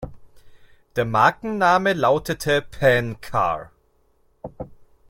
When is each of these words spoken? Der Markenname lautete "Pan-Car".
Der 0.95 1.05
Markenname 1.05 1.93
lautete 1.93 2.63
"Pan-Car". 2.63 3.69